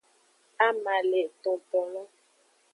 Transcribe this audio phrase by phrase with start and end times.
[0.67, 2.01] Ama le etontolo.